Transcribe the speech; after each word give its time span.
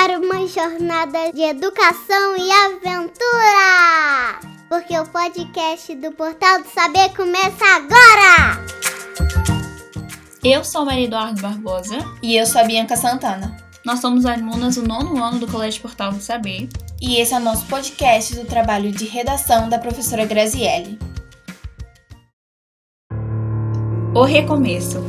para 0.00 0.18
uma 0.18 0.46
jornada 0.48 1.30
de 1.30 1.42
educação 1.42 2.34
e 2.34 2.50
aventura! 2.50 4.40
Porque 4.66 4.98
o 4.98 5.04
podcast 5.04 5.94
do 5.94 6.10
Portal 6.12 6.62
do 6.62 6.68
Saber 6.70 7.10
começa 7.14 7.62
agora! 7.66 8.64
Eu 10.42 10.64
sou 10.64 10.86
Maria 10.86 11.04
Eduardo 11.04 11.42
Barbosa. 11.42 11.98
E 12.22 12.34
eu 12.34 12.46
sou 12.46 12.62
a 12.62 12.64
Bianca 12.64 12.96
Santana. 12.96 13.54
Nós 13.84 14.00
somos 14.00 14.24
alunas 14.24 14.76
do 14.76 14.88
nono 14.88 15.22
ano 15.22 15.38
do 15.38 15.46
Colégio 15.46 15.82
Portal 15.82 16.12
do 16.12 16.20
Saber. 16.22 16.70
E 16.98 17.20
esse 17.20 17.34
é 17.34 17.36
o 17.36 17.40
nosso 17.40 17.66
podcast 17.66 18.34
do 18.34 18.46
trabalho 18.46 18.90
de 18.90 19.04
redação 19.04 19.68
da 19.68 19.78
professora 19.78 20.24
Graziele. 20.24 20.98
O 24.14 24.24
recomeço. 24.24 25.04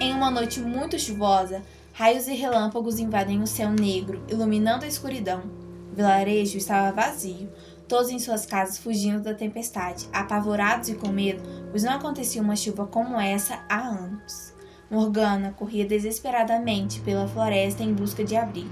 Em 0.00 0.14
uma 0.14 0.30
noite 0.30 0.60
muito 0.60 0.98
chuvosa, 0.98 1.62
raios 1.96 2.28
e 2.28 2.34
relâmpagos 2.34 2.98
invadem 2.98 3.40
o 3.40 3.46
céu 3.46 3.70
negro, 3.70 4.22
iluminando 4.28 4.84
a 4.84 4.88
escuridão. 4.88 5.44
O 5.90 5.96
vilarejo 5.96 6.58
estava 6.58 6.92
vazio, 6.92 7.50
todos 7.88 8.10
em 8.10 8.18
suas 8.18 8.44
casas 8.44 8.76
fugindo 8.76 9.22
da 9.22 9.32
tempestade, 9.32 10.06
apavorados 10.12 10.90
e 10.90 10.94
com 10.94 11.08
medo, 11.08 11.42
pois 11.70 11.84
não 11.84 11.94
acontecia 11.94 12.42
uma 12.42 12.54
chuva 12.54 12.86
como 12.86 13.18
essa 13.18 13.64
há 13.66 13.80
anos. 13.80 14.52
Morgana 14.90 15.54
corria 15.56 15.86
desesperadamente 15.86 17.00
pela 17.00 17.26
floresta 17.26 17.82
em 17.82 17.94
busca 17.94 18.22
de 18.22 18.36
abrigo. 18.36 18.68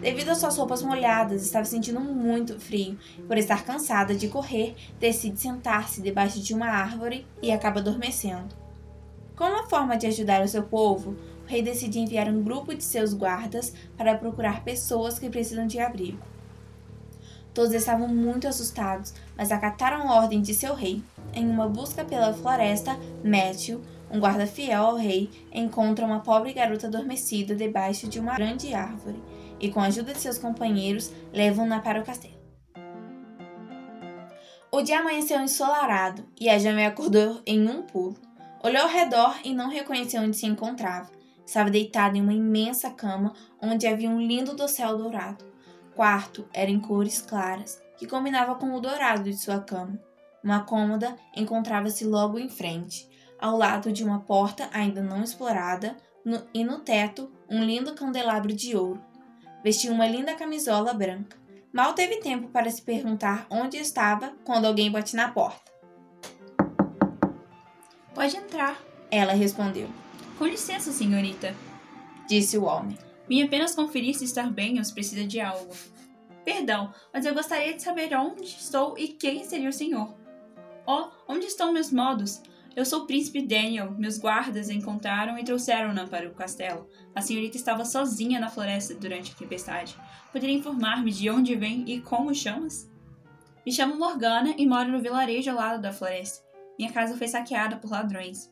Devido 0.00 0.30
às 0.30 0.38
suas 0.38 0.56
roupas 0.56 0.82
molhadas, 0.82 1.44
estava 1.44 1.64
sentindo 1.64 2.00
muito 2.00 2.58
frio. 2.58 2.98
Por 3.28 3.38
estar 3.38 3.64
cansada 3.64 4.12
de 4.12 4.26
correr, 4.26 4.74
decide 4.98 5.38
sentar-se 5.38 6.02
debaixo 6.02 6.40
de 6.40 6.52
uma 6.52 6.66
árvore 6.66 7.24
e 7.40 7.52
acaba 7.52 7.78
adormecendo. 7.78 8.58
Como 9.36 9.52
uma 9.52 9.68
forma 9.68 9.96
de 9.96 10.06
ajudar 10.06 10.42
o 10.42 10.48
seu 10.48 10.64
povo, 10.64 11.16
rei 11.50 11.62
decide 11.62 11.98
enviar 11.98 12.28
um 12.28 12.42
grupo 12.44 12.72
de 12.72 12.84
seus 12.84 13.12
guardas 13.12 13.74
para 13.96 14.16
procurar 14.16 14.62
pessoas 14.62 15.18
que 15.18 15.28
precisam 15.28 15.66
de 15.66 15.80
abrigo. 15.80 16.22
Todos 17.52 17.74
estavam 17.74 18.06
muito 18.06 18.46
assustados, 18.46 19.12
mas 19.36 19.50
acataram 19.50 20.08
a 20.08 20.14
ordem 20.14 20.40
de 20.40 20.54
seu 20.54 20.74
rei. 20.74 21.02
Em 21.34 21.44
uma 21.50 21.68
busca 21.68 22.04
pela 22.04 22.32
floresta, 22.32 22.96
Matthew, 23.24 23.82
um 24.08 24.20
guarda 24.20 24.46
fiel 24.46 24.84
ao 24.84 24.96
rei, 24.96 25.28
encontra 25.52 26.06
uma 26.06 26.20
pobre 26.20 26.52
garota 26.52 26.86
adormecida 26.86 27.54
debaixo 27.56 28.06
de 28.06 28.20
uma 28.20 28.36
grande 28.36 28.72
árvore 28.72 29.20
e, 29.58 29.68
com 29.70 29.80
a 29.80 29.86
ajuda 29.86 30.12
de 30.12 30.20
seus 30.20 30.38
companheiros, 30.38 31.10
levam-na 31.32 31.80
para 31.80 32.00
o 32.00 32.04
castelo. 32.04 32.38
O 34.70 34.82
dia 34.82 35.00
amanheceu 35.00 35.40
ensolarado 35.40 36.24
e 36.40 36.48
a 36.48 36.56
jovem 36.56 36.86
acordou 36.86 37.42
em 37.44 37.68
um 37.68 37.82
pulo. 37.82 38.16
Olhou 38.62 38.82
ao 38.82 38.88
redor 38.88 39.36
e 39.42 39.52
não 39.52 39.68
reconheceu 39.68 40.22
onde 40.22 40.36
se 40.36 40.46
encontrava. 40.46 41.19
Estava 41.50 41.68
deitada 41.68 42.16
em 42.16 42.20
uma 42.20 42.32
imensa 42.32 42.90
cama 42.90 43.34
onde 43.60 43.84
havia 43.84 44.08
um 44.08 44.20
lindo 44.20 44.54
dossel 44.54 44.96
dourado. 44.96 45.44
O 45.90 45.96
quarto 45.96 46.48
era 46.54 46.70
em 46.70 46.78
cores 46.78 47.20
claras, 47.20 47.82
que 47.98 48.06
combinava 48.06 48.54
com 48.54 48.72
o 48.72 48.80
dourado 48.80 49.24
de 49.24 49.36
sua 49.36 49.58
cama. 49.58 50.00
Uma 50.44 50.62
cômoda 50.62 51.16
encontrava-se 51.34 52.04
logo 52.04 52.38
em 52.38 52.48
frente, 52.48 53.08
ao 53.36 53.58
lado 53.58 53.90
de 53.90 54.04
uma 54.04 54.20
porta 54.20 54.70
ainda 54.72 55.02
não 55.02 55.24
explorada, 55.24 55.96
no, 56.24 56.40
e 56.54 56.62
no 56.62 56.78
teto 56.78 57.28
um 57.48 57.64
lindo 57.64 57.96
candelabro 57.96 58.52
de 58.52 58.76
ouro. 58.76 59.02
Vestia 59.64 59.90
uma 59.90 60.06
linda 60.06 60.36
camisola 60.36 60.94
branca. 60.94 61.36
Mal 61.72 61.94
teve 61.94 62.18
tempo 62.18 62.46
para 62.50 62.70
se 62.70 62.80
perguntar 62.80 63.48
onde 63.50 63.76
estava 63.76 64.34
quando 64.44 64.66
alguém 64.66 64.88
bate 64.88 65.16
na 65.16 65.32
porta. 65.32 65.72
Pode 68.14 68.36
entrar, 68.36 68.80
Ela 69.10 69.32
respondeu, 69.32 69.88
Com 70.40 70.46
licença, 70.46 70.90
senhorita. 70.90 71.54
disse 72.26 72.56
o 72.56 72.64
homem. 72.64 72.96
Vim 73.28 73.42
apenas 73.42 73.74
conferir 73.74 74.14
se 74.14 74.24
está 74.24 74.44
bem 74.44 74.78
ou 74.78 74.84
se 74.84 74.94
precisa 74.94 75.26
de 75.26 75.38
algo. 75.38 75.70
Perdão, 76.46 76.94
mas 77.12 77.26
eu 77.26 77.34
gostaria 77.34 77.74
de 77.74 77.82
saber 77.82 78.16
onde 78.16 78.44
estou 78.44 78.96
e 78.96 79.08
quem 79.08 79.44
seria 79.44 79.68
o 79.68 79.72
senhor. 79.72 80.14
Oh, 80.86 81.10
onde 81.28 81.44
estão 81.44 81.74
meus 81.74 81.92
modos? 81.92 82.40
Eu 82.74 82.86
sou 82.86 83.02
o 83.02 83.06
príncipe 83.06 83.46
Daniel. 83.46 83.90
Meus 83.98 84.16
guardas 84.16 84.70
encontraram 84.70 85.38
e 85.38 85.44
trouxeram-na 85.44 86.06
para 86.06 86.26
o 86.26 86.34
castelo. 86.34 86.88
A 87.14 87.20
senhorita 87.20 87.58
estava 87.58 87.84
sozinha 87.84 88.40
na 88.40 88.48
floresta 88.48 88.94
durante 88.94 89.32
a 89.32 89.36
tempestade. 89.36 89.94
Poderia 90.32 90.56
informar-me 90.56 91.12
de 91.12 91.28
onde 91.28 91.54
vem 91.54 91.84
e 91.86 92.00
como 92.00 92.34
chamas? 92.34 92.90
Me 93.66 93.70
chamo 93.70 93.98
Morgana 93.98 94.54
e 94.56 94.66
moro 94.66 94.90
no 94.90 95.02
vilarejo 95.02 95.50
ao 95.50 95.56
lado 95.58 95.82
da 95.82 95.92
floresta. 95.92 96.42
Minha 96.78 96.90
casa 96.90 97.14
foi 97.14 97.28
saqueada 97.28 97.76
por 97.76 97.90
ladrões. 97.90 98.50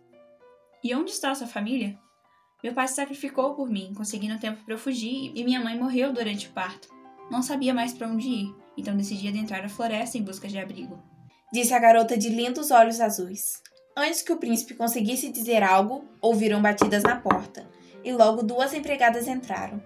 E 0.83 0.95
onde 0.95 1.11
está 1.11 1.35
sua 1.35 1.47
família? 1.47 1.99
Meu 2.63 2.73
pai 2.73 2.89
se 2.89 2.95
sacrificou 2.95 3.55
por 3.55 3.69
mim, 3.69 3.93
conseguindo 3.97 4.39
tempo 4.39 4.65
para 4.65 4.75
eu 4.75 4.79
fugir, 4.79 5.33
e 5.35 5.45
minha 5.45 5.61
mãe 5.61 5.79
morreu 5.79 6.13
durante 6.13 6.49
o 6.49 6.53
parto. 6.53 6.89
Não 7.31 7.43
sabia 7.43 7.75
mais 7.75 7.93
para 7.93 8.09
onde 8.09 8.29
ir, 8.29 8.55
então 8.77 8.97
decidi 8.97 9.29
adentrar 9.29 9.65
a 9.65 9.69
floresta 9.69 10.19
em 10.19 10.23
busca 10.23 10.49
de 10.49 10.59
abrigo. 10.59 11.03
Disse 11.53 11.75
a 11.75 11.79
garota 11.79 12.17
de 12.17 12.29
lindos 12.29 12.71
olhos 12.71 13.01
azuis. 13.01 13.63
Antes 13.97 14.23
que 14.23 14.33
o 14.33 14.37
príncipe 14.37 14.75
conseguisse 14.75 15.31
dizer 15.31 15.63
algo, 15.63 16.05
ouviram 16.21 16.63
batidas 16.63 17.03
na 17.03 17.17
porta, 17.17 17.69
e 18.05 18.13
logo 18.13 18.43
duas 18.43 18.73
empregadas 18.73 19.27
entraram. 19.27 19.83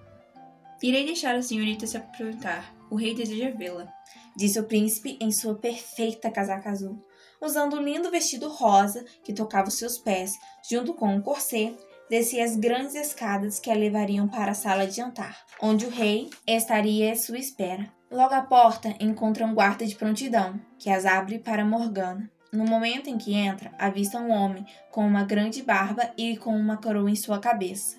Irei 0.82 1.06
deixar 1.06 1.34
a 1.34 1.42
senhorita 1.42 1.86
se 1.86 1.96
apresentar. 1.96 2.74
O 2.90 2.96
rei 2.96 3.14
deseja 3.14 3.50
vê-la. 3.50 3.88
Disse 4.36 4.58
o 4.58 4.64
príncipe 4.64 5.16
em 5.20 5.30
sua 5.30 5.54
perfeita 5.54 6.30
casaca 6.30 6.70
azul, 6.70 7.02
usando 7.42 7.76
um 7.76 7.82
lindo 7.82 8.10
vestido 8.10 8.48
rosa 8.48 9.04
que 9.24 9.32
tocava 9.32 9.68
os 9.68 9.74
seus 9.74 9.98
pés, 9.98 10.38
junto 10.70 10.94
com 10.94 11.08
um 11.08 11.20
corset, 11.20 11.76
descia 12.08 12.44
as 12.44 12.56
grandes 12.56 12.94
escadas 12.94 13.58
que 13.58 13.70
a 13.70 13.74
levariam 13.74 14.28
para 14.28 14.52
a 14.52 14.54
sala 14.54 14.86
de 14.86 14.96
jantar, 14.96 15.36
onde 15.60 15.84
o 15.84 15.90
rei 15.90 16.30
estaria 16.46 17.12
à 17.12 17.16
sua 17.16 17.38
espera. 17.38 17.92
Logo 18.10 18.34
à 18.34 18.42
porta 18.42 18.94
encontra 19.00 19.44
um 19.44 19.54
guarda 19.54 19.84
de 19.84 19.96
prontidão, 19.96 20.60
que 20.78 20.88
as 20.88 21.04
abre 21.04 21.38
para 21.38 21.64
Morgana. 21.64 22.30
No 22.52 22.66
momento 22.66 23.08
em 23.08 23.16
que 23.16 23.32
entra, 23.32 23.72
avista 23.78 24.18
um 24.18 24.30
homem 24.30 24.66
com 24.90 25.06
uma 25.06 25.24
grande 25.24 25.62
barba 25.62 26.12
e 26.16 26.36
com 26.36 26.54
uma 26.54 26.76
coroa 26.76 27.10
em 27.10 27.16
sua 27.16 27.38
cabeça. 27.38 27.96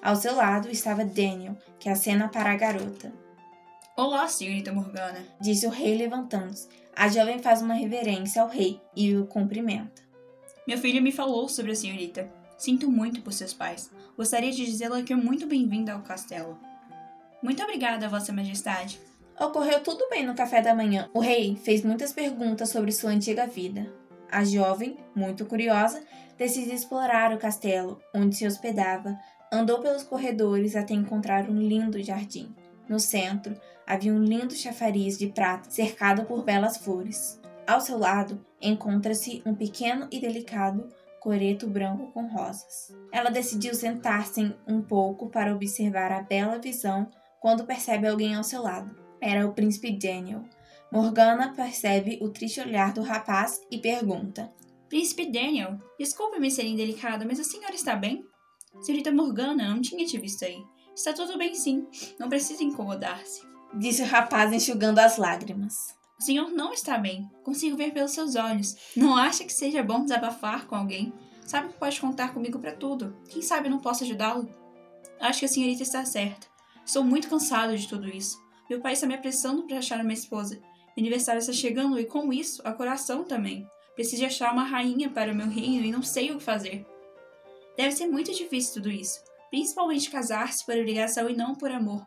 Ao 0.00 0.14
seu 0.14 0.36
lado 0.36 0.70
estava 0.70 1.04
Daniel, 1.04 1.56
que 1.80 1.88
acena 1.88 2.28
para 2.28 2.52
a 2.52 2.56
garota. 2.56 3.25
Olá, 3.98 4.28
senhorita 4.28 4.70
Morgana. 4.74 5.24
Disse 5.40 5.66
o 5.66 5.70
rei 5.70 5.96
levantando-se. 5.96 6.68
A 6.94 7.08
jovem 7.08 7.38
faz 7.38 7.62
uma 7.62 7.72
reverência 7.72 8.42
ao 8.42 8.48
rei 8.48 8.78
e 8.94 9.16
o 9.16 9.24
cumprimenta. 9.24 10.02
Meu 10.68 10.76
filho 10.76 11.00
me 11.00 11.10
falou 11.10 11.48
sobre 11.48 11.72
a 11.72 11.74
senhorita. 11.74 12.30
Sinto 12.58 12.90
muito 12.90 13.22
por 13.22 13.32
seus 13.32 13.54
pais. 13.54 13.90
Gostaria 14.14 14.52
de 14.52 14.66
dizê-la 14.66 15.00
que 15.00 15.14
é 15.14 15.16
muito 15.16 15.46
bem-vinda 15.46 15.94
ao 15.94 16.02
castelo. 16.02 16.58
Muito 17.42 17.62
obrigada, 17.62 18.06
Vossa 18.06 18.34
Majestade. 18.34 19.00
Ocorreu 19.40 19.82
tudo 19.82 20.06
bem 20.10 20.26
no 20.26 20.34
café 20.34 20.60
da 20.60 20.74
manhã. 20.74 21.08
O 21.14 21.20
rei 21.20 21.56
fez 21.56 21.82
muitas 21.82 22.12
perguntas 22.12 22.68
sobre 22.68 22.92
sua 22.92 23.12
antiga 23.12 23.46
vida. 23.46 23.90
A 24.30 24.44
jovem, 24.44 24.98
muito 25.14 25.46
curiosa, 25.46 26.04
decidiu 26.36 26.74
explorar 26.74 27.32
o 27.32 27.38
castelo, 27.38 27.98
onde 28.14 28.36
se 28.36 28.46
hospedava, 28.46 29.18
andou 29.50 29.80
pelos 29.80 30.02
corredores 30.02 30.76
até 30.76 30.92
encontrar 30.92 31.48
um 31.48 31.58
lindo 31.58 32.02
jardim. 32.02 32.54
No 32.88 33.00
centro, 33.00 33.58
havia 33.86 34.12
um 34.12 34.22
lindo 34.22 34.54
chafariz 34.54 35.18
de 35.18 35.28
prata 35.28 35.70
cercado 35.70 36.24
por 36.24 36.44
belas 36.44 36.76
flores. 36.76 37.40
Ao 37.66 37.80
seu 37.80 37.98
lado, 37.98 38.44
encontra-se 38.60 39.42
um 39.44 39.54
pequeno 39.54 40.08
e 40.10 40.20
delicado 40.20 40.88
coreto 41.20 41.66
branco 41.66 42.12
com 42.12 42.28
rosas. 42.28 42.94
Ela 43.10 43.30
decidiu 43.30 43.74
sentar-se 43.74 44.54
um 44.66 44.80
pouco 44.80 45.28
para 45.28 45.52
observar 45.52 46.12
a 46.12 46.22
bela 46.22 46.58
visão 46.58 47.10
quando 47.40 47.66
percebe 47.66 48.06
alguém 48.06 48.36
ao 48.36 48.44
seu 48.44 48.62
lado. 48.62 48.94
Era 49.20 49.46
o 49.46 49.52
príncipe 49.52 49.90
Daniel. 49.90 50.44
Morgana 50.92 51.52
percebe 51.52 52.18
o 52.22 52.28
triste 52.28 52.60
olhar 52.60 52.92
do 52.92 53.02
rapaz 53.02 53.60
e 53.70 53.78
pergunta: 53.78 54.52
Príncipe 54.88 55.26
Daniel, 55.26 55.78
desculpe-me 55.98 56.48
ser 56.48 56.64
indelicada, 56.64 57.24
mas 57.24 57.40
a 57.40 57.44
senhora 57.44 57.74
está 57.74 57.96
bem? 57.96 58.24
Senhorita 58.80 59.10
Morgana, 59.10 59.68
não 59.68 59.80
tinha 59.80 60.06
te 60.06 60.16
visto 60.18 60.44
aí. 60.44 60.62
Está 60.96 61.12
tudo 61.12 61.36
bem 61.36 61.54
sim, 61.54 61.86
não 62.18 62.26
precisa 62.26 62.64
incomodar-se. 62.64 63.42
Disse 63.74 64.00
o 64.00 64.06
rapaz 64.06 64.50
enxugando 64.50 64.98
as 64.98 65.18
lágrimas. 65.18 65.94
O 66.18 66.22
senhor 66.22 66.48
não 66.48 66.72
está 66.72 66.96
bem. 66.96 67.30
Consigo 67.44 67.76
ver 67.76 67.92
pelos 67.92 68.12
seus 68.12 68.34
olhos. 68.34 68.74
Não 68.96 69.14
acha 69.14 69.44
que 69.44 69.52
seja 69.52 69.82
bom 69.82 70.02
desabafar 70.02 70.66
com 70.66 70.74
alguém? 70.74 71.12
Sabe 71.44 71.68
que 71.68 71.78
pode 71.78 72.00
contar 72.00 72.32
comigo 72.32 72.58
para 72.58 72.72
tudo. 72.72 73.14
Quem 73.28 73.42
sabe 73.42 73.66
eu 73.66 73.70
não 73.70 73.78
posso 73.78 74.04
ajudá-lo? 74.04 74.48
Acho 75.20 75.40
que 75.40 75.44
a 75.44 75.48
senhorita 75.48 75.82
está 75.82 76.02
certa. 76.06 76.46
Estou 76.82 77.04
muito 77.04 77.28
cansado 77.28 77.76
de 77.76 77.86
tudo 77.86 78.08
isso. 78.08 78.40
Meu 78.70 78.80
pai 78.80 78.94
está 78.94 79.06
me 79.06 79.14
apressando 79.14 79.64
para 79.64 79.76
achar 79.76 80.00
uma 80.00 80.14
esposa. 80.14 80.54
Meu 80.54 81.04
aniversário 81.04 81.40
está 81.40 81.52
chegando 81.52 82.00
e, 82.00 82.06
com 82.06 82.32
isso, 82.32 82.62
a 82.64 82.72
coração 82.72 83.22
também. 83.22 83.68
Preciso 83.94 84.24
achar 84.24 84.50
uma 84.50 84.64
rainha 84.64 85.10
para 85.10 85.30
o 85.30 85.34
meu 85.34 85.48
reino 85.48 85.84
e 85.84 85.92
não 85.92 86.02
sei 86.02 86.30
o 86.30 86.38
que 86.38 86.42
fazer. 86.42 86.86
Deve 87.76 87.92
ser 87.92 88.06
muito 88.06 88.32
difícil 88.32 88.74
tudo 88.74 88.90
isso, 88.90 89.20
principalmente 89.50 90.10
casar-se 90.10 90.64
por 90.64 90.76
obrigação 90.76 91.28
e 91.28 91.36
não 91.36 91.54
por 91.54 91.70
amor. 91.70 92.04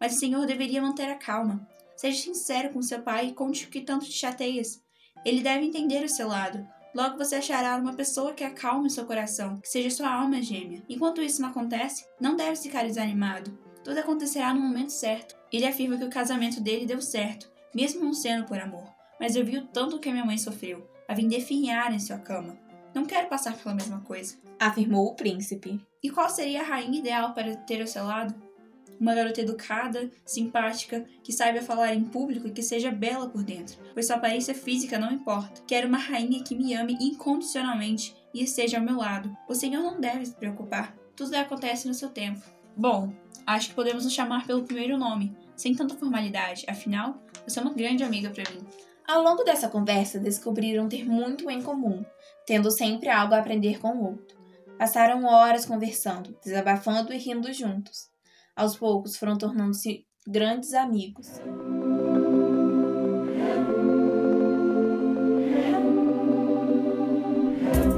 Mas 0.00 0.14
o 0.14 0.18
senhor 0.18 0.46
deveria 0.46 0.82
manter 0.82 1.08
a 1.10 1.16
calma. 1.16 1.66
Seja 1.96 2.22
sincero 2.22 2.70
com 2.70 2.82
seu 2.82 3.02
pai 3.02 3.28
e 3.28 3.32
conte 3.32 3.64
o 3.64 3.68
que 3.68 3.80
tanto 3.80 4.06
te 4.06 4.12
chateias. 4.12 4.82
Ele 5.24 5.40
deve 5.40 5.66
entender 5.66 6.04
o 6.04 6.08
seu 6.08 6.28
lado. 6.28 6.66
Logo 6.94 7.16
você 7.16 7.36
achará 7.36 7.76
uma 7.76 7.94
pessoa 7.94 8.34
que 8.34 8.44
acalme 8.44 8.90
seu 8.90 9.06
coração, 9.06 9.58
que 9.60 9.68
seja 9.68 9.88
sua 9.88 10.12
alma 10.12 10.42
gêmea. 10.42 10.82
Enquanto 10.88 11.22
isso 11.22 11.40
não 11.40 11.48
acontece, 11.48 12.04
não 12.20 12.36
deve 12.36 12.56
ficar 12.56 12.84
desanimado. 12.84 13.56
Tudo 13.84 13.98
acontecerá 13.98 14.52
no 14.52 14.60
momento 14.60 14.90
certo. 14.90 15.36
Ele 15.52 15.66
afirma 15.66 15.96
que 15.96 16.04
o 16.04 16.10
casamento 16.10 16.60
dele 16.60 16.86
deu 16.86 17.00
certo, 17.00 17.50
mesmo 17.74 18.04
não 18.04 18.12
sendo 18.12 18.46
por 18.46 18.58
amor. 18.58 18.86
Mas 19.18 19.36
eu 19.36 19.44
vi 19.44 19.58
o 19.58 19.66
tanto 19.66 19.98
que 19.98 20.08
a 20.08 20.12
minha 20.12 20.24
mãe 20.24 20.36
sofreu, 20.36 20.88
a 21.08 21.14
vim 21.14 21.28
definhar 21.28 21.92
em 21.94 21.98
sua 21.98 22.18
cama. 22.18 22.58
Não 22.94 23.04
quero 23.04 23.28
passar 23.28 23.56
pela 23.56 23.74
mesma 23.74 24.00
coisa. 24.00 24.36
Afirmou 24.58 25.06
o 25.06 25.14
príncipe. 25.14 25.80
E 26.02 26.10
qual 26.10 26.28
seria 26.28 26.60
a 26.60 26.64
rainha 26.64 26.98
ideal 26.98 27.32
para 27.32 27.56
ter 27.56 27.80
ao 27.80 27.86
seu 27.86 28.04
lado? 28.04 28.34
Uma 29.00 29.14
garota 29.14 29.40
educada, 29.40 30.10
simpática, 30.24 31.04
que 31.24 31.32
saiba 31.32 31.60
falar 31.60 31.94
em 31.94 32.04
público 32.04 32.46
e 32.46 32.52
que 32.52 32.62
seja 32.62 32.90
bela 32.90 33.28
por 33.28 33.42
dentro, 33.42 33.76
pois 33.94 34.06
sua 34.06 34.16
aparência 34.16 34.54
física 34.54 34.98
não 34.98 35.10
importa. 35.10 35.62
Quero 35.66 35.88
uma 35.88 35.98
rainha 35.98 36.44
que 36.44 36.54
me 36.54 36.74
ame 36.74 36.96
incondicionalmente 37.00 38.14
e 38.32 38.44
esteja 38.44 38.78
ao 38.78 38.84
meu 38.84 38.98
lado. 38.98 39.34
O 39.48 39.54
senhor 39.54 39.82
não 39.82 40.00
deve 40.00 40.26
se 40.26 40.34
preocupar. 40.34 40.94
Tudo 41.16 41.34
acontece 41.34 41.88
no 41.88 41.94
seu 41.94 42.10
tempo. 42.10 42.42
Bom, 42.76 43.12
acho 43.46 43.70
que 43.70 43.74
podemos 43.74 44.04
nos 44.04 44.12
chamar 44.12 44.46
pelo 44.46 44.64
primeiro 44.64 44.96
nome, 44.96 45.36
sem 45.56 45.74
tanta 45.74 45.96
formalidade. 45.96 46.64
Afinal, 46.68 47.20
você 47.46 47.58
é 47.58 47.62
uma 47.62 47.74
grande 47.74 48.04
amiga 48.04 48.30
para 48.30 48.50
mim. 48.50 48.64
Ao 49.06 49.22
longo 49.22 49.42
dessa 49.42 49.68
conversa, 49.68 50.18
descobriram 50.18 50.88
ter 50.88 51.04
muito 51.04 51.50
em 51.50 51.60
comum, 51.60 52.04
tendo 52.46 52.70
sempre 52.70 53.08
algo 53.08 53.34
a 53.34 53.38
aprender 53.38 53.78
com 53.78 53.88
o 53.88 54.04
outro. 54.10 54.38
Passaram 54.78 55.24
horas 55.24 55.66
conversando, 55.66 56.36
desabafando 56.42 57.12
e 57.12 57.18
rindo 57.18 57.52
juntos. 57.52 58.10
Aos 58.54 58.76
poucos 58.76 59.16
foram 59.16 59.36
tornando-se 59.36 60.06
grandes 60.26 60.72
amigos. 60.72 61.28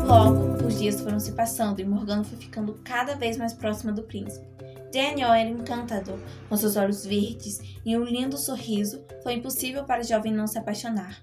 Logo, 0.06 0.66
os 0.66 0.78
dias 0.78 1.00
foram 1.00 1.20
se 1.20 1.32
passando 1.32 1.80
e 1.80 1.84
Morgana 1.84 2.24
foi 2.24 2.38
ficando 2.38 2.80
cada 2.84 3.14
vez 3.14 3.36
mais 3.36 3.52
próxima 3.52 3.92
do 3.92 4.02
príncipe. 4.02 4.46
Daniel 4.94 5.32
era 5.32 5.50
encantador, 5.50 6.20
com 6.48 6.56
seus 6.56 6.76
olhos 6.76 7.04
verdes 7.04 7.58
e 7.84 7.96
um 7.98 8.04
lindo 8.04 8.38
sorriso, 8.38 9.04
foi 9.24 9.32
impossível 9.32 9.84
para 9.84 10.02
o 10.02 10.04
jovem 10.04 10.32
não 10.32 10.46
se 10.46 10.56
apaixonar 10.56 11.20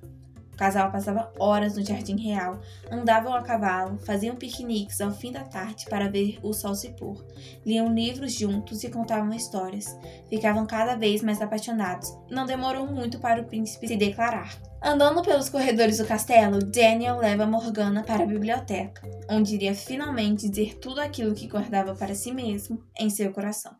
casal 0.58 0.92
passava 0.92 1.32
horas 1.40 1.76
no 1.76 1.84
jardim 1.84 2.18
real, 2.18 2.60
andavam 2.92 3.34
a 3.34 3.42
cavalo, 3.42 3.98
faziam 4.00 4.36
piqueniques 4.36 5.02
ao 5.02 5.12
fim 5.12 5.32
da 5.32 5.44
tarde 5.44 5.86
para 5.90 6.10
ver 6.10 6.40
o 6.44 6.54
sol 6.54 6.76
se 6.76 6.90
pôr, 6.90 7.24
liam 7.66 7.94
livros 7.94 8.34
juntos 8.34 8.84
e 8.84 8.90
contavam 8.90 9.34
histórias. 9.34 9.98
Ficavam 10.30 10.66
cada 10.66 10.96
vez 10.96 11.22
mais 11.22 11.42
apaixonados 11.42 12.10
e 12.30 12.34
não 12.34 12.46
demorou 12.46 12.88
muito 12.88 13.20
para 13.20 13.42
o 13.42 13.46
príncipe 13.46 13.88
se 13.88 13.98
declarar. 13.98 14.56
Andando 14.84 15.22
pelos 15.22 15.48
corredores 15.48 16.00
do 16.00 16.06
castelo, 16.06 16.58
Daniel 16.58 17.20
leva 17.20 17.46
Morgana 17.46 18.04
para 18.04 18.24
a 18.24 18.28
biblioteca, 18.28 19.08
onde 19.30 19.54
iria 19.54 19.76
finalmente 19.76 20.50
dizer 20.50 20.80
tudo 20.80 21.00
aquilo 21.00 21.36
que 21.36 21.48
guardava 21.48 21.94
para 21.94 22.16
si 22.16 22.32
mesmo 22.32 22.84
em 23.00 23.08
seu 23.08 23.32
coração. 23.32 23.76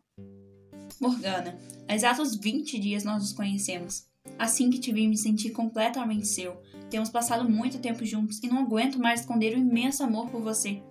Morgana, 1.00 1.58
há 1.88 1.94
exatos 1.96 2.36
20 2.36 2.78
dias 2.78 3.02
nós 3.02 3.20
nos 3.20 3.32
conhecemos. 3.32 4.11
Assim 4.38 4.70
que 4.70 4.80
te 4.80 4.92
vi, 4.92 5.06
me 5.06 5.16
senti 5.16 5.50
completamente 5.50 6.26
seu. 6.26 6.60
Temos 6.90 7.10
passado 7.10 7.48
muito 7.48 7.78
tempo 7.78 8.04
juntos 8.04 8.42
e 8.42 8.48
não 8.48 8.58
aguento 8.58 8.98
mais 8.98 9.20
esconder 9.20 9.54
o 9.54 9.60
imenso 9.60 10.02
amor 10.02 10.30
por 10.30 10.42
você. 10.42 10.82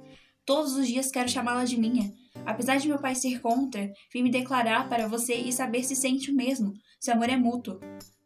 Todos 0.46 0.76
os 0.76 0.88
dias 0.88 1.12
quero 1.12 1.30
chamá-la 1.30 1.66
de 1.66 1.78
minha. 1.78 2.12
Apesar 2.46 2.78
de 2.78 2.88
meu 2.88 2.98
pai 2.98 3.14
ser 3.14 3.42
contra, 3.42 3.92
vim 4.14 4.24
me 4.24 4.32
declarar 4.32 4.90
para 4.90 5.08
você 5.08 5.36
e 5.36 5.52
saber 5.52 5.84
se 5.84 5.96
sente 5.96 6.32
o 6.32 6.36
mesmo. 6.36 6.74
Seu 7.00 7.14
amor 7.14 7.30
é 7.30 7.36
mútuo. 7.36 7.80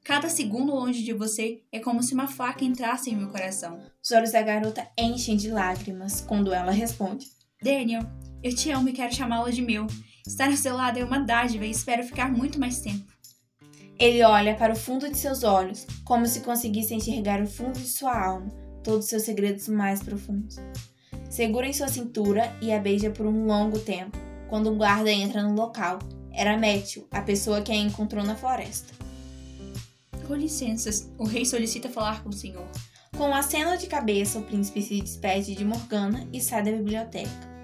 Cada 0.04 0.30
segundo 0.30 0.75
longe 0.75 1.04
de 1.04 1.12
você 1.12 1.63
é 1.72 1.80
como 1.80 2.04
se 2.04 2.13
uma 2.13 2.28
faca 2.28 2.63
entrasse 2.63 3.10
em 3.10 3.16
meu 3.16 3.30
coração. 3.30 3.80
Os 4.04 4.12
olhos 4.12 4.31
da 4.31 4.42
garota 4.44 4.88
enchem 4.98 5.36
de 5.36 5.50
lágrimas 5.50 6.22
quando 6.22 6.54
ela 6.54 6.72
responde: 6.72 7.25
Daniel, 7.62 8.04
eu 8.44 8.56
te 8.56 8.69
amo 8.69 8.90
e 8.90 8.94
quero 8.94 9.16
chamá-la 9.16 9.50
de 9.50 9.63
meu. 9.63 9.88
Estar 10.28 10.50
ao 10.50 10.56
seu 10.56 10.75
lado 10.75 11.00
é 11.00 11.04
uma 11.04 11.18
dádiva 11.18 11.66
e 11.66 11.72
espero 11.72 12.04
ficar 12.04 12.31
muito 12.31 12.60
mais 12.60 12.80
tempo. 12.80 13.15
Ele 13.98 14.22
olha 14.24 14.56
para 14.56 14.74
o 14.74 14.76
fundo 14.76 15.10
de 15.10 15.18
seus 15.18 15.44
olhos, 15.44 15.88
como 16.04 16.26
se 16.26 16.42
conseguisse 16.42 16.94
enxergar 16.94 17.42
o 17.42 17.48
fundo 17.48 17.80
de 17.80 17.88
sua 17.88 18.26
alma, 18.26 18.50
todos 18.84 19.06
os 19.06 19.10
seus 19.10 19.24
segredos 19.24 19.70
mais 19.70 20.04
profundos. 20.04 20.58
Segura 21.30 21.66
em 21.66 21.74
sua 21.74 21.88
cintura 21.88 22.54
e 22.62 22.74
a 22.74 22.80
beija 22.80 23.10
por 23.10 23.26
um 23.26 23.46
longo 23.46 23.80
tempo. 23.80 24.18
Quando 24.50 24.70
um 24.70 24.78
guarda 24.78 25.12
entra 25.12 25.42
no 25.42 25.56
local, 25.56 26.00
era 26.32 26.58
Matthew, 26.58 27.08
a 27.10 27.22
pessoa 27.22 27.62
que 27.62 27.72
a 27.72 27.76
encontrou 27.76 28.24
na 28.24 28.36
floresta. 28.36 28.94
Com 30.28 30.36
licença, 30.36 30.90
o 31.18 31.26
rei 31.26 31.46
solicita 31.46 31.88
falar 31.88 32.22
com 32.22 32.30
o 32.30 32.34
senhor. 32.34 32.68
Com 33.18 33.30
um 33.30 33.34
aceno 33.34 33.78
de 33.78 33.88
cabeça, 33.88 34.40
o 34.40 34.44
príncipe 34.44 34.82
se 34.82 35.00
despede 35.00 35.56
de 35.56 35.64
Morgana 35.64 36.28
e 36.34 36.42
sai 36.42 36.64
da 36.64 36.72
biblioteca. 36.72 37.56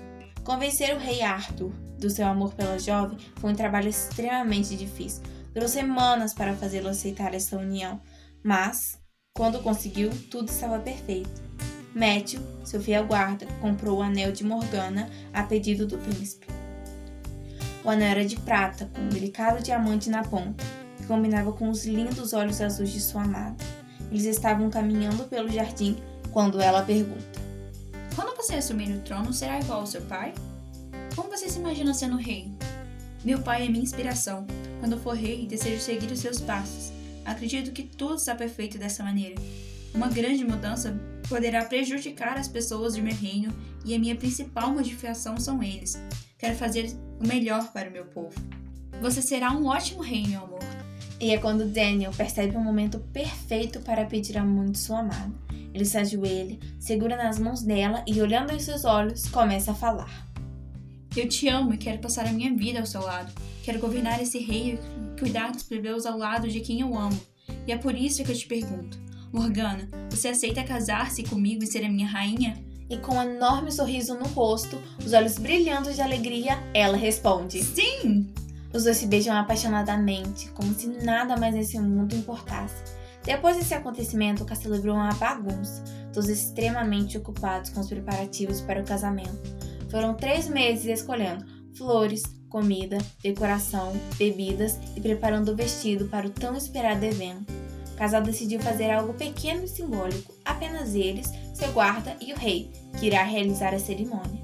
Convencer 0.46 0.96
o 0.96 1.00
rei 1.00 1.22
Arthur 1.22 1.72
do 2.00 2.10
seu 2.10 2.26
amor 2.26 2.54
pela 2.54 2.80
jovem 2.80 3.18
foi 3.36 3.52
um 3.52 3.56
trabalho 3.56 3.90
extremamente 3.90 4.76
difícil, 4.76 5.22
Durou 5.54 5.68
semanas 5.68 6.34
para 6.34 6.56
fazê-lo 6.56 6.88
aceitar 6.88 7.34
essa 7.34 7.58
união, 7.58 8.00
mas, 8.44 8.98
quando 9.36 9.62
conseguiu, 9.62 10.10
tudo 10.30 10.50
estava 10.50 10.80
perfeito. 10.80 11.42
Matthew, 11.94 12.42
seu 12.64 12.82
fiel 12.82 13.06
guarda, 13.06 13.46
comprou 13.60 14.00
o 14.00 14.02
anel 14.02 14.32
de 14.32 14.46
Morgana 14.46 15.10
a 15.34 15.44
pedido 15.44 15.86
do 15.86 15.98
príncipe. 15.98 16.48
O 17.84 17.90
anel 17.90 18.08
era 18.08 18.26
de 18.26 18.38
prata, 18.38 18.90
com 18.94 19.02
um 19.02 19.10
delicado 19.10 19.62
diamante 19.62 20.10
na 20.10 20.24
ponta, 20.24 20.64
que 20.98 21.06
combinava 21.06 21.52
com 21.52 21.70
os 21.70 21.86
lindos 21.86 22.32
olhos 22.32 22.62
azuis 22.62 22.92
de 22.92 23.02
sua 23.02 23.24
amada. 23.24 23.58
Eles 24.10 24.26
estavam 24.26 24.70
caminhando 24.70 25.26
pelo 25.26 25.50
jardim 25.50 25.98
quando 26.32 26.62
ela 26.62 26.84
pergunta: 26.84 27.40
Quando 28.16 28.36
você 28.38 28.56
assumir 28.56 28.96
o 28.96 29.02
trono, 29.02 29.34
será 29.34 29.60
igual 29.60 29.82
ao 29.82 29.88
seu 29.88 30.02
pai? 30.04 30.34
Como 31.16 31.30
você 31.30 31.50
se 31.50 31.60
imagina 31.60 31.94
sendo 31.94 32.16
rei? 32.16 32.52
Meu 33.24 33.42
pai 33.42 33.66
é 33.66 33.70
minha 33.70 33.84
inspiração. 33.84 34.48
Quando 34.82 34.98
for 34.98 35.16
rei, 35.16 35.46
desejo 35.46 35.80
seguir 35.80 36.12
os 36.12 36.20
seus 36.20 36.42
passos. 36.42 36.92
Acredito 37.24 37.72
que 37.72 37.84
tudo 37.84 38.16
está 38.16 38.34
perfeito 38.34 38.80
dessa 38.80 39.04
maneira. 39.04 39.36
Uma 39.94 40.08
grande 40.08 40.44
mudança 40.44 41.00
poderá 41.30 41.64
prejudicar 41.64 42.36
as 42.36 42.48
pessoas 42.48 42.96
de 42.96 43.02
meu 43.02 43.14
reino 43.14 43.54
e 43.86 43.94
a 43.94 44.00
minha 44.00 44.16
principal 44.16 44.74
modificação 44.74 45.38
são 45.38 45.62
eles. 45.62 46.02
Quero 46.36 46.56
fazer 46.56 46.92
o 47.20 47.28
melhor 47.28 47.72
para 47.72 47.90
o 47.90 47.94
meu 47.94 48.06
povo. 48.06 48.34
Você 49.00 49.22
será 49.22 49.52
um 49.52 49.68
ótimo 49.68 50.02
rei, 50.02 50.26
meu 50.26 50.44
amor. 50.44 50.64
E 51.20 51.30
é 51.30 51.38
quando 51.38 51.66
Daniel 51.66 52.12
percebe 52.12 52.58
o 52.58 52.60
momento 52.60 52.98
perfeito 53.14 53.82
para 53.82 54.06
pedir 54.06 54.36
a 54.36 54.44
mão 54.44 54.66
de 54.66 54.80
sua 54.80 55.02
amada. 55.02 55.32
Ele 55.72 55.86
se 55.86 55.96
ajoelha, 55.96 56.58
segura 56.80 57.16
nas 57.16 57.38
mãos 57.38 57.62
dela 57.62 58.04
e, 58.08 58.20
olhando 58.20 58.52
em 58.52 58.60
seus 58.60 58.84
olhos, 58.84 59.30
começa 59.30 59.74
a 59.74 59.76
falar. 59.76 60.31
Eu 61.16 61.28
te 61.28 61.50
amo 61.50 61.74
e 61.74 61.78
quero 61.78 62.00
passar 62.00 62.26
a 62.26 62.32
minha 62.32 62.56
vida 62.56 62.80
ao 62.80 62.86
seu 62.86 63.02
lado. 63.02 63.34
Quero 63.64 63.80
governar 63.80 64.22
esse 64.22 64.40
reino 64.40 64.80
e 65.14 65.20
cuidar 65.20 65.52
dos 65.52 65.64
plebeus 65.64 66.06
ao 66.06 66.18
lado 66.18 66.48
de 66.48 66.62
quem 66.62 66.80
eu 66.80 66.98
amo. 66.98 67.20
E 67.68 67.72
é 67.74 67.78
por 67.78 67.94
isso 67.94 68.24
que 68.24 68.32
eu 68.32 68.36
te 68.36 68.48
pergunto: 68.48 68.98
Morgana, 69.32 69.90
você 70.10 70.30
aceita 70.30 70.64
casar-se 70.64 71.24
comigo 71.24 71.64
e 71.64 71.68
ser 71.68 71.84
a 71.84 71.90
minha 71.90 72.08
rainha? 72.08 72.56
E 72.90 72.98
com 72.98 73.16
um 73.16 73.22
enorme 73.22 73.72
sorriso 73.72 74.16
no 74.16 74.26
rosto, 74.28 74.82
os 75.06 75.12
olhos 75.12 75.38
brilhando 75.38 75.94
de 75.94 76.02
alegria, 76.02 76.58
ela 76.74 76.96
responde: 76.96 77.62
Sim! 77.62 78.34
Os 78.74 78.86
dois 78.86 78.96
se 78.96 79.06
beijam 79.06 79.36
apaixonadamente, 79.36 80.50
como 80.52 80.74
se 80.74 80.88
nada 80.88 81.36
mais 81.36 81.54
nesse 81.54 81.78
mundo 81.78 82.16
importasse. 82.16 82.82
Depois 83.24 83.58
desse 83.58 83.74
acontecimento, 83.74 84.44
o 84.44 84.46
castelo 84.46 84.80
virou 84.80 84.96
uma 84.96 85.14
bagunça, 85.14 85.84
todos 86.14 86.30
extremamente 86.30 87.18
ocupados 87.18 87.70
com 87.70 87.82
os 87.82 87.90
preparativos 87.90 88.62
para 88.62 88.82
o 88.82 88.86
casamento. 88.86 89.71
Foram 89.92 90.14
três 90.14 90.48
meses 90.48 90.86
escolhendo 90.86 91.46
flores, 91.76 92.24
comida, 92.50 92.98
decoração, 93.22 93.94
bebidas 94.18 94.80
e 94.96 95.02
preparando 95.02 95.52
o 95.52 95.56
vestido 95.56 96.06
para 96.06 96.28
o 96.28 96.30
tão 96.30 96.56
esperado 96.56 97.04
evento. 97.06 97.52
O 97.94 97.96
casal 97.96 98.22
decidiu 98.22 98.60
fazer 98.60 98.90
algo 98.90 99.14
pequeno 99.14 99.64
e 99.64 99.68
simbólico, 99.68 100.34
apenas 100.44 100.96
eles, 100.96 101.32
seu 101.54 101.72
guarda 101.72 102.16
e 102.20 102.34
o 102.34 102.36
rei, 102.36 102.72
que 103.00 103.08
irá 103.08 103.24
realizar 103.24 103.74
a 103.74 103.80
cerimônia. 103.80 104.42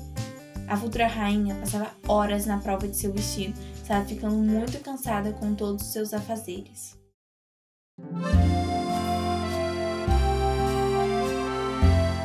A 0.68 0.76
futura 0.76 1.08
rainha 1.08 1.56
passava 1.56 1.92
horas 2.08 2.46
na 2.46 2.60
prova 2.60 2.88
de 2.88 2.98
seu 2.98 3.12
vestido, 3.12 3.58
estava 3.74 4.06
ficando 4.06 4.36
muito 4.36 4.80
cansada 4.82 5.32
com 5.32 5.56
todos 5.56 5.84
os 5.84 5.94
seus 5.94 6.14
afazeres. 6.14 6.98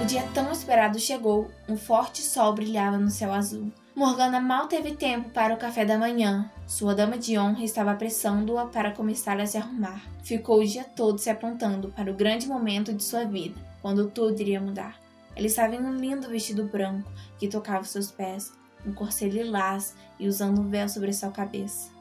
O 0.03 0.05
dia 0.05 0.29
tão 0.35 0.51
esperado 0.51 0.99
chegou, 0.99 1.49
um 1.69 1.77
forte 1.77 2.23
sol 2.23 2.53
brilhava 2.53 2.99
no 2.99 3.09
céu 3.09 3.33
azul. 3.33 3.71
Morgana 3.95 4.41
mal 4.41 4.67
teve 4.67 4.97
tempo 4.97 5.31
para 5.31 5.55
o 5.55 5.57
café 5.57 5.85
da 5.85 5.97
manhã. 5.97 6.51
Sua 6.67 6.93
dama 6.93 7.17
de 7.17 7.39
honra 7.39 7.63
estava 7.63 7.93
apressando-a 7.93 8.67
para 8.67 8.91
começar 8.91 9.39
a 9.41 9.47
se 9.47 9.57
arrumar. 9.57 10.03
Ficou 10.25 10.59
o 10.59 10.67
dia 10.67 10.83
todo 10.83 11.21
se 11.21 11.31
aprontando 11.31 11.87
para 11.91 12.11
o 12.11 12.15
grande 12.15 12.49
momento 12.49 12.93
de 12.93 13.01
sua 13.05 13.25
vida, 13.25 13.55
quando 13.81 14.11
tudo 14.11 14.41
iria 14.41 14.61
mudar. 14.61 15.01
Ela 15.37 15.47
estava 15.47 15.77
em 15.77 15.81
um 15.81 15.95
lindo 15.95 16.29
vestido 16.29 16.65
branco 16.65 17.09
que 17.39 17.47
tocava 17.47 17.85
seus 17.85 18.11
pés, 18.11 18.53
um 18.85 18.93
corset 18.93 19.31
lilás 19.31 19.95
e 20.19 20.27
usando 20.27 20.63
um 20.63 20.69
véu 20.69 20.89
sobre 20.89 21.13
sua 21.13 21.31
cabeça. 21.31 21.93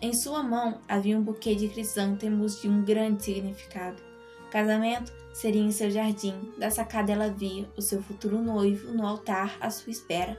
Em 0.00 0.14
sua 0.14 0.42
mão 0.42 0.78
havia 0.88 1.18
um 1.18 1.22
buquê 1.22 1.54
de 1.54 1.68
crisântemos 1.68 2.62
de 2.62 2.70
um 2.70 2.82
grande 2.82 3.22
significado. 3.22 4.13
Casamento 4.54 5.12
seria 5.32 5.62
em 5.62 5.72
seu 5.72 5.90
jardim. 5.90 6.32
Da 6.56 6.70
sacada 6.70 7.10
ela 7.10 7.28
via 7.28 7.68
o 7.76 7.82
seu 7.82 8.00
futuro 8.00 8.40
noivo 8.40 8.92
no 8.92 9.04
altar 9.04 9.56
à 9.60 9.68
sua 9.68 9.90
espera. 9.90 10.38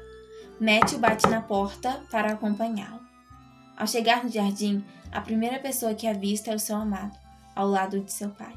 Matthew 0.57 1.00
bate 1.00 1.27
na 1.27 1.41
porta 1.41 2.01
para 2.10 2.31
acompanhá-lo. 2.31 3.01
Ao 3.75 3.86
chegar 3.86 4.24
no 4.24 4.29
jardim, 4.29 4.81
a 5.12 5.19
primeira 5.19 5.60
pessoa 5.60 5.93
que 5.93 6.07
a 6.07 6.13
vista 6.13 6.50
é 6.50 6.55
o 6.55 6.60
seu 6.60 6.77
amado, 6.77 7.12
ao 7.53 7.67
lado 7.67 8.00
de 8.00 8.10
seu 8.10 8.29
pai. 8.29 8.53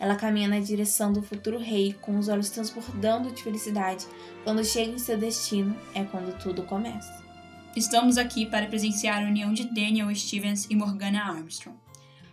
Ela 0.00 0.16
caminha 0.16 0.48
na 0.48 0.58
direção 0.58 1.12
do 1.12 1.22
futuro 1.22 1.60
rei, 1.60 1.92
com 1.92 2.18
os 2.18 2.28
olhos 2.28 2.50
transbordando 2.50 3.30
de 3.30 3.40
felicidade. 3.40 4.04
Quando 4.42 4.64
chega 4.64 4.90
em 4.90 4.98
seu 4.98 5.16
destino, 5.16 5.76
é 5.94 6.02
quando 6.02 6.36
tudo 6.42 6.64
começa. 6.64 7.22
Estamos 7.76 8.18
aqui 8.18 8.46
para 8.46 8.66
presenciar 8.66 9.22
a 9.22 9.28
união 9.28 9.52
de 9.52 9.62
Daniel 9.62 10.12
Stevens 10.12 10.66
e 10.68 10.74
Morgana 10.74 11.22
Armstrong. 11.22 11.78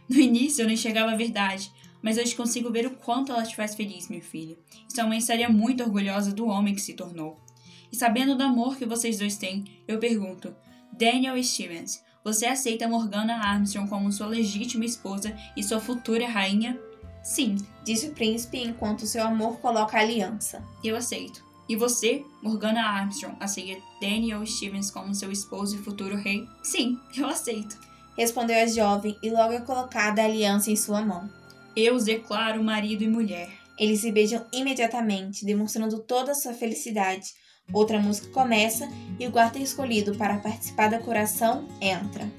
No 0.10 0.18
início 0.18 0.64
eu 0.64 0.66
não 0.66 0.74
enxergava 0.74 1.12
a 1.12 1.16
verdade, 1.16 1.72
mas 2.06 2.20
hoje 2.20 2.36
consigo 2.36 2.70
ver 2.70 2.86
o 2.86 2.92
quanto 2.92 3.32
ela 3.32 3.42
te 3.42 3.56
faz 3.56 3.74
feliz, 3.74 4.08
minha 4.08 4.22
filha. 4.22 4.56
Sua 4.88 5.08
mãe 5.08 5.18
estaria 5.18 5.50
muito 5.50 5.82
orgulhosa 5.82 6.32
do 6.32 6.46
homem 6.46 6.76
que 6.76 6.82
se 6.82 6.94
tornou. 6.94 7.44
E 7.92 7.96
sabendo 7.96 8.36
do 8.36 8.44
amor 8.44 8.78
que 8.78 8.86
vocês 8.86 9.18
dois 9.18 9.38
têm, 9.38 9.64
eu 9.88 9.98
pergunto: 9.98 10.56
Daniel 10.94 11.42
Stevens, 11.44 12.04
você 12.24 12.46
aceita 12.46 12.88
Morgana 12.88 13.38
Armstrong 13.38 13.90
como 13.90 14.12
sua 14.12 14.28
legítima 14.28 14.86
esposa 14.86 15.36
e 15.58 15.64
sua 15.64 15.80
futura 15.80 16.28
rainha? 16.28 16.80
Sim, 17.24 17.56
disse 17.84 18.10
o 18.10 18.14
príncipe 18.14 18.60
enquanto 18.60 19.08
seu 19.08 19.24
amor 19.24 19.58
coloca 19.58 19.98
a 19.98 20.02
aliança. 20.02 20.64
Eu 20.84 20.96
aceito. 20.96 21.44
E 21.68 21.76
você, 21.76 22.24
Morgana 22.44 22.84
Armstrong, 22.84 23.36
aceita 23.40 23.82
Daniel 24.00 24.46
Stevens 24.46 24.92
como 24.92 25.16
seu 25.16 25.32
esposo 25.32 25.76
e 25.76 25.82
futuro 25.82 26.16
rei? 26.16 26.48
Sim, 26.62 27.00
eu 27.18 27.28
aceito. 27.28 27.80
Respondeu 28.16 28.62
a 28.62 28.68
jovem 28.68 29.18
e 29.24 29.32
logo 29.32 29.54
é 29.54 29.60
colocada 29.60 30.22
a 30.22 30.26
aliança 30.26 30.70
em 30.70 30.76
sua 30.76 31.02
mão. 31.02 31.28
Eu 31.76 31.96
os 31.96 32.06
declaro 32.06 32.64
marido 32.64 33.04
e 33.04 33.08
mulher. 33.08 33.50
Eles 33.78 34.00
se 34.00 34.10
beijam 34.10 34.46
imediatamente, 34.54 35.44
demonstrando 35.44 36.00
toda 36.00 36.32
a 36.32 36.36
sua 36.36 36.54
felicidade. 36.54 37.34
Outra 37.74 38.00
música 38.00 38.30
começa 38.30 38.88
e 39.20 39.28
o 39.28 39.32
guarda 39.32 39.60
escolhido 39.60 40.16
para 40.16 40.38
participar 40.38 40.90
da 40.90 41.00
curação 41.00 41.68
entra, 41.82 42.32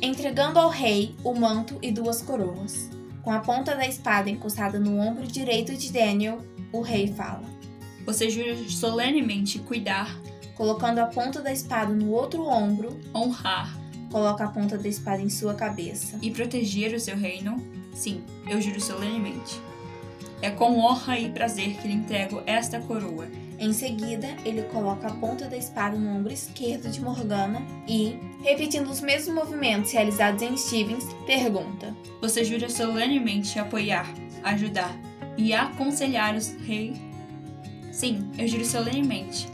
entregando 0.00 0.58
ao 0.58 0.70
rei 0.70 1.14
o 1.22 1.34
manto 1.34 1.78
e 1.82 1.92
duas 1.92 2.22
coroas. 2.22 2.88
Com 3.22 3.30
a 3.30 3.40
ponta 3.40 3.76
da 3.76 3.86
espada 3.86 4.30
encostada 4.30 4.78
no 4.78 4.98
ombro 4.98 5.26
direito 5.26 5.76
de 5.76 5.92
Daniel, 5.92 6.40
o 6.72 6.80
rei 6.80 7.08
fala: 7.08 7.44
Você 8.06 8.30
jura 8.30 8.56
solenemente 8.66 9.58
cuidar, 9.58 10.18
colocando 10.56 11.00
a 11.00 11.06
ponta 11.06 11.42
da 11.42 11.52
espada 11.52 11.92
no 11.92 12.12
outro 12.12 12.46
ombro, 12.46 12.98
honrar, 13.14 13.76
coloca 14.10 14.44
a 14.44 14.48
ponta 14.48 14.78
da 14.78 14.88
espada 14.88 15.20
em 15.20 15.28
sua 15.28 15.52
cabeça 15.52 16.18
e 16.22 16.30
proteger 16.30 16.94
o 16.94 17.00
seu 17.00 17.16
reino? 17.16 17.79
Sim, 17.92 18.22
eu 18.48 18.60
juro 18.60 18.80
solenemente. 18.80 19.60
É 20.42 20.50
com 20.50 20.78
honra 20.78 21.18
e 21.18 21.30
prazer 21.30 21.76
que 21.76 21.86
lhe 21.86 21.94
entrego 21.94 22.42
esta 22.46 22.80
coroa. 22.80 23.28
Em 23.58 23.74
seguida, 23.74 24.26
ele 24.42 24.62
coloca 24.62 25.06
a 25.06 25.14
ponta 25.14 25.46
da 25.46 25.56
espada 25.56 25.94
no 25.98 26.16
ombro 26.16 26.32
esquerdo 26.32 26.90
de 26.90 26.98
Morgana 27.02 27.60
e, 27.86 28.18
repetindo 28.42 28.88
os 28.88 29.02
mesmos 29.02 29.34
movimentos 29.34 29.92
realizados 29.92 30.42
em 30.42 30.56
Stevens, 30.56 31.04
pergunta: 31.26 31.94
Você 32.22 32.42
jura 32.42 32.70
solenemente 32.70 33.58
apoiar, 33.58 34.06
ajudar 34.42 34.98
e 35.36 35.52
aconselhar 35.52 36.34
os 36.34 36.48
rei? 36.66 36.94
Sim, 37.92 38.30
eu 38.38 38.48
juro 38.48 38.64
solenemente. 38.64 39.46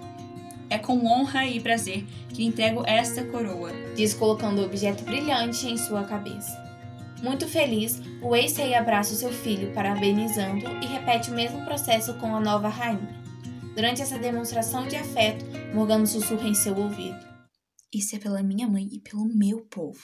É 0.71 0.79
com 0.79 1.05
honra 1.05 1.45
e 1.47 1.59
prazer 1.59 2.05
que 2.29 2.43
lhe 2.43 2.45
entrego 2.45 2.85
esta 2.87 3.25
coroa. 3.25 3.73
Diz 3.97 4.15
colocando 4.15 4.61
o 4.61 4.65
objeto 4.65 5.03
brilhante 5.05 5.67
em 5.67 5.77
sua 5.77 6.05
cabeça. 6.05 6.66
Muito 7.23 7.49
feliz, 7.49 8.01
o 8.23 8.37
ex-rei 8.37 8.75
abraça 8.75 9.15
o 9.15 9.17
seu 9.17 9.33
filho, 9.33 9.73
parabenizando 9.73 10.67
e 10.83 10.87
repete 10.87 11.31
o 11.31 11.35
mesmo 11.35 11.65
processo 11.65 12.15
com 12.15 12.35
a 12.35 12.41
nova 12.41 12.69
rainha. 12.69 13.25
Durante 13.75 14.03
essa 14.03 14.19
demonstração 14.19 14.87
de 14.87 14.97
afeto, 14.97 15.45
Morgana 15.75 16.07
sussurra 16.07 16.49
em 16.49 16.55
seu 16.55 16.77
ouvido: 16.77 17.19
Isso 17.93 18.17
é 18.17 18.19
pela 18.19 18.43
minha 18.43 18.69
mãe 18.69 18.89
e 18.93 19.01
pelo 19.01 19.27
meu 19.27 19.61
povo. 19.71 20.01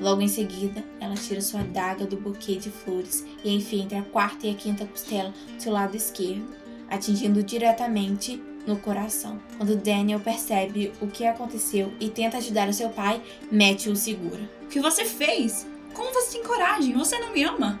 Logo 0.00 0.20
em 0.20 0.28
seguida, 0.28 0.82
ela 1.00 1.14
tira 1.14 1.40
sua 1.40 1.60
adaga 1.60 2.06
do 2.06 2.16
buquê 2.16 2.56
de 2.56 2.70
flores 2.70 3.24
e 3.44 3.54
enfia 3.54 3.82
entre 3.82 3.96
a 3.96 4.02
quarta 4.02 4.46
e 4.46 4.50
a 4.50 4.54
quinta 4.54 4.84
costela 4.86 5.32
do 5.54 5.62
seu 5.62 5.72
lado 5.72 5.96
esquerdo, 5.96 6.44
atingindo 6.88 7.42
diretamente 7.42 8.42
no 8.66 8.76
coração. 8.78 9.40
Quando 9.56 9.76
Daniel 9.76 10.20
percebe 10.20 10.92
o 11.00 11.06
que 11.06 11.24
aconteceu 11.24 11.92
e 12.00 12.08
tenta 12.08 12.38
ajudar 12.38 12.68
o 12.68 12.72
seu 12.72 12.90
pai, 12.90 13.22
Matthew 13.50 13.92
o 13.92 13.96
segura. 13.96 14.50
O 14.62 14.66
que 14.66 14.80
você 14.80 15.04
fez? 15.04 15.66
Como 15.94 16.12
você 16.12 16.38
tem 16.38 16.46
coragem? 16.46 16.94
Você 16.94 17.18
não 17.18 17.32
me 17.32 17.42
ama? 17.42 17.78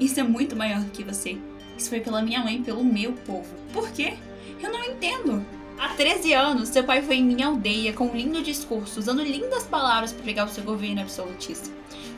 Isso 0.00 0.18
é 0.18 0.22
muito 0.22 0.56
maior 0.56 0.80
do 0.80 0.90
que 0.90 1.02
você. 1.02 1.38
Isso 1.76 1.88
foi 1.88 2.00
pela 2.00 2.22
minha 2.22 2.42
mãe 2.42 2.62
pelo 2.62 2.84
meu 2.84 3.12
povo. 3.12 3.54
Por 3.72 3.90
quê? 3.90 4.14
Eu 4.62 4.72
não 4.72 4.84
entendo. 4.84 5.44
Há 5.78 5.88
13 5.90 6.32
anos, 6.32 6.68
seu 6.68 6.84
pai 6.84 7.02
foi 7.02 7.16
em 7.16 7.24
minha 7.24 7.48
aldeia 7.48 7.92
com 7.92 8.06
um 8.06 8.16
lindo 8.16 8.42
discurso, 8.42 9.00
usando 9.00 9.22
lindas 9.22 9.64
palavras 9.64 10.12
para 10.12 10.24
pegar 10.24 10.44
o 10.44 10.48
seu 10.48 10.62
governo 10.62 11.00
absolutista. 11.00 11.68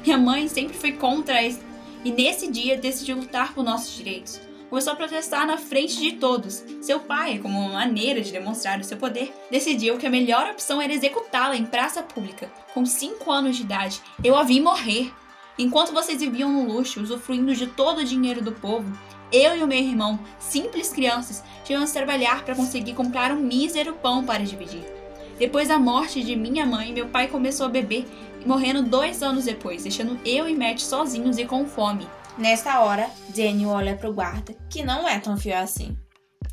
Minha 0.04 0.18
mãe 0.18 0.46
sempre 0.46 0.76
foi 0.76 0.92
contra 0.92 1.42
isso 1.42 1.60
e 2.04 2.12
nesse 2.12 2.50
dia 2.50 2.76
decidiu 2.76 3.16
lutar 3.16 3.54
por 3.54 3.64
nossos 3.64 3.96
direitos. 3.96 4.40
Começou 4.68 4.92
a 4.92 4.96
protestar 4.96 5.46
na 5.46 5.56
frente 5.56 6.00
de 6.00 6.12
todos. 6.12 6.64
Seu 6.80 6.98
pai, 6.98 7.38
como 7.38 7.58
uma 7.58 7.74
maneira 7.74 8.20
de 8.20 8.32
demonstrar 8.32 8.80
o 8.80 8.84
seu 8.84 8.96
poder, 8.96 9.32
decidiu 9.48 9.96
que 9.96 10.06
a 10.06 10.10
melhor 10.10 10.50
opção 10.50 10.82
era 10.82 10.92
executá-la 10.92 11.56
em 11.56 11.64
praça 11.64 12.02
pública. 12.02 12.50
Com 12.74 12.84
5 12.84 13.30
anos 13.30 13.56
de 13.56 13.62
idade, 13.62 14.02
eu 14.24 14.36
a 14.36 14.42
vi 14.42 14.60
morrer. 14.60 15.12
Enquanto 15.56 15.92
vocês 15.92 16.20
viviam 16.20 16.52
no 16.52 16.66
luxo, 16.66 17.00
usufruindo 17.00 17.54
de 17.54 17.68
todo 17.68 17.98
o 17.98 18.04
dinheiro 18.04 18.42
do 18.42 18.52
povo, 18.52 18.92
eu 19.32 19.56
e 19.56 19.62
o 19.62 19.68
meu 19.68 19.78
irmão, 19.78 20.18
simples 20.38 20.92
crianças, 20.92 21.44
tivemos 21.64 21.90
que 21.90 21.96
trabalhar 21.96 22.44
para 22.44 22.56
conseguir 22.56 22.94
comprar 22.94 23.30
um 23.32 23.40
mísero 23.40 23.94
pão 23.94 24.24
para 24.24 24.44
dividir. 24.44 24.84
Depois 25.38 25.68
da 25.68 25.78
morte 25.78 26.22
de 26.22 26.34
minha 26.34 26.66
mãe, 26.66 26.92
meu 26.92 27.08
pai 27.08 27.28
começou 27.28 27.66
a 27.66 27.70
beber, 27.70 28.04
morrendo 28.44 28.82
dois 28.82 29.22
anos 29.22 29.44
depois, 29.44 29.84
deixando 29.84 30.18
eu 30.24 30.48
e 30.48 30.54
Matt 30.56 30.80
sozinhos 30.80 31.38
e 31.38 31.44
com 31.44 31.66
fome. 31.66 32.08
Nesta 32.38 32.80
hora, 32.80 33.08
Daniel 33.34 33.70
olha 33.70 33.96
para 33.96 34.10
o 34.10 34.12
guarda, 34.12 34.54
que 34.68 34.82
não 34.82 35.08
é 35.08 35.18
tão 35.18 35.38
fiel 35.38 35.58
assim. 35.58 35.96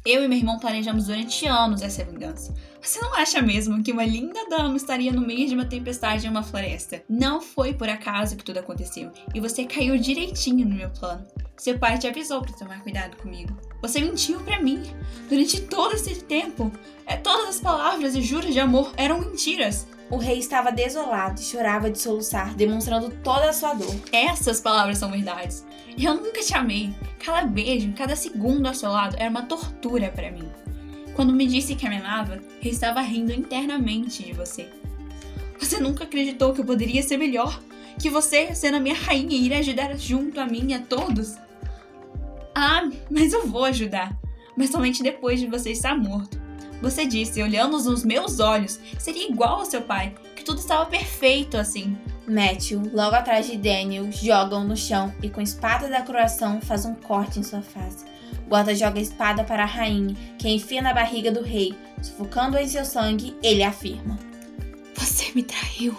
Eu 0.06 0.24
e 0.24 0.28
meu 0.30 0.38
irmão 0.38 0.58
planejamos 0.58 1.08
durante 1.08 1.46
anos 1.46 1.82
essa 1.82 2.06
vingança. 2.06 2.54
Você 2.82 3.02
não 3.02 3.13
acha 3.16 3.42
mesmo 3.42 3.84
que 3.84 3.92
uma 3.92 4.06
linda 4.06 4.48
dama 4.50 4.78
estaria 4.78 5.12
no 5.12 5.25
meio 5.25 5.48
de 5.48 5.54
uma 5.54 5.66
tempestade 5.66 6.25
em 6.25 6.30
uma 6.30 6.44
floresta? 6.44 7.04
Não 7.10 7.42
foi 7.42 7.74
por 7.74 7.90
acaso 7.90 8.38
que 8.38 8.44
tudo 8.46 8.60
aconteceu, 8.60 9.12
e 9.34 9.42
você 9.42 9.66
caiu 9.66 9.98
direitinho 9.98 10.66
no 10.66 10.75
meu 10.75 10.90
plano. 10.90 11.25
Seu 11.58 11.78
pai 11.78 11.98
te 11.98 12.08
avisou 12.08 12.42
para 12.42 12.54
tomar 12.54 12.82
cuidado 12.82 13.18
comigo. 13.18 13.58
Você 13.82 14.00
mentiu 14.00 14.40
para 14.40 14.62
mim 14.62 14.82
durante 15.30 15.62
todo 15.62 15.96
esse 15.96 16.16
tempo. 16.24 16.72
É, 17.06 17.18
todas 17.18 17.50
as 17.50 17.60
palavras 17.60 18.16
e 18.16 18.22
juros 18.22 18.54
de 18.54 18.60
amor 18.60 18.94
eram 18.96 19.20
mentiras. 19.20 19.86
O 20.10 20.18
rei 20.18 20.38
estava 20.38 20.72
desolado 20.72 21.42
e 21.42 21.44
chorava 21.44 21.90
de 21.90 22.00
soluçar, 22.00 22.54
demonstrando 22.54 23.10
toda 23.24 23.50
a 23.50 23.54
sua 23.54 23.74
dor. 23.74 23.96
Essas 24.12 24.60
palavras 24.60 24.98
são 24.98 25.10
verdades. 25.10 25.66
Eu 25.97 26.15
nunca 26.15 26.41
te 26.41 26.53
amei. 26.55 26.93
Cada 27.23 27.45
beijo, 27.45 27.93
cada 27.93 28.15
segundo 28.15 28.67
ao 28.67 28.73
seu 28.73 28.89
lado 28.89 29.15
era 29.17 29.29
uma 29.29 29.43
tortura 29.43 30.09
para 30.09 30.31
mim. 30.31 30.50
Quando 31.15 31.33
me 31.33 31.45
disse 31.45 31.75
que 31.75 31.88
me 31.88 31.97
amava, 31.97 32.41
eu 32.62 32.71
estava 32.71 33.01
rindo 33.01 33.31
internamente 33.31 34.23
de 34.23 34.33
você. 34.33 34.69
Você 35.59 35.79
nunca 35.79 36.03
acreditou 36.03 36.53
que 36.53 36.62
eu 36.62 36.65
poderia 36.65 37.03
ser 37.03 37.17
melhor, 37.17 37.62
que 38.00 38.09
você, 38.09 38.53
sendo 38.55 38.77
a 38.77 38.79
minha 38.79 38.95
rainha, 38.95 39.35
iria 39.35 39.59
ajudar 39.59 39.95
junto 39.97 40.39
a 40.39 40.45
mim 40.45 40.71
e 40.71 40.73
a 40.73 40.79
todos. 40.79 41.35
Ah, 42.55 42.89
mas 43.09 43.31
eu 43.31 43.47
vou 43.47 43.63
ajudar, 43.65 44.17
mas 44.57 44.71
somente 44.71 45.03
depois 45.03 45.39
de 45.39 45.47
você 45.47 45.71
estar 45.71 45.95
morto. 45.95 46.41
Você 46.81 47.05
disse, 47.05 47.41
olhando 47.41 47.81
nos 47.81 48.03
meus 48.03 48.39
olhos, 48.39 48.79
seria 49.00 49.29
igual 49.29 49.59
ao 49.59 49.65
seu 49.65 49.83
pai, 49.83 50.13
que 50.35 50.43
tudo 50.43 50.59
estava 50.59 50.85
perfeito 50.85 51.55
assim. 51.55 51.95
Matthew, 52.27 52.89
logo 52.94 53.15
atrás 53.15 53.48
de 53.48 53.58
Daniel, 53.58 54.12
jogam 54.12 54.63
no 54.63 54.77
chão 54.77 55.13
e 55.22 55.30
com 55.30 55.39
a 55.39 55.44
espada 55.44 55.89
da 55.89 56.01
coração 56.01 56.62
faz 56.62 56.86
um 56.86 56.96
corte 56.96 57.39
em 57.39 57.44
sua 57.44 57.62
face. 57.62 58.06
Guarda 58.48 58.75
joga 58.75 59.00
a 59.00 59.01
espada 59.01 59.44
para 59.44 59.63
a 59.63 59.68
rainha, 59.68 60.15
que 60.38 60.50
enfia 60.50 60.82
na 60.82 60.94
barriga 60.94 61.32
do 61.32 61.42
rei. 61.42 61.75
Sufocando 62.01 62.58
em 62.58 62.68
seu 62.68 62.86
sangue, 62.86 63.36
ele 63.44 63.63
afirma: 63.63 64.18
Você 64.96 65.32
me 65.34 65.44
traiu. 65.44 65.96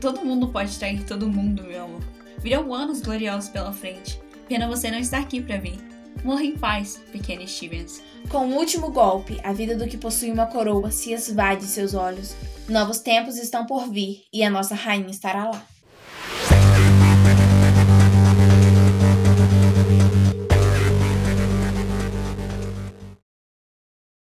Todo 0.00 0.24
mundo 0.24 0.48
pode 0.48 0.76
trair 0.78 1.04
todo 1.04 1.28
mundo, 1.28 1.64
meu 1.64 1.84
amor. 1.84 2.02
Virão 2.38 2.72
anos 2.74 3.00
gloriosos 3.00 3.48
pela 3.48 3.72
frente. 3.72 4.20
Pena 4.48 4.68
você 4.68 4.90
não 4.90 4.98
estar 4.98 5.18
aqui 5.18 5.40
para 5.40 5.58
ver. 5.58 5.85
Morra 6.24 6.44
em 6.44 6.56
paz, 6.56 7.00
pequeno 7.12 7.46
Stevens. 7.46 8.02
Com 8.28 8.48
o 8.48 8.56
último 8.56 8.90
golpe, 8.90 9.40
a 9.44 9.52
vida 9.52 9.76
do 9.76 9.86
que 9.86 9.96
possui 9.96 10.30
uma 10.30 10.46
coroa 10.46 10.90
se 10.90 11.12
esvai 11.12 11.56
de 11.56 11.64
seus 11.64 11.94
olhos. 11.94 12.34
Novos 12.68 12.98
tempos 12.98 13.36
estão 13.36 13.64
por 13.66 13.88
vir 13.88 14.24
e 14.32 14.42
a 14.42 14.50
nossa 14.50 14.74
rainha 14.74 15.10
estará 15.10 15.50
lá. 15.50 15.75